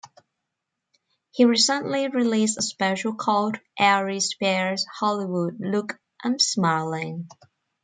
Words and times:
He 1.29 1.45
recently 1.45 2.07
released 2.07 2.57
a 2.57 2.63
special 2.63 3.13
called 3.13 3.59
"Aries 3.77 4.29
Spears: 4.31 4.83
Hollywood, 4.99 5.57
Look 5.59 5.99
I'm 6.23 6.39
Smiling". 6.39 7.29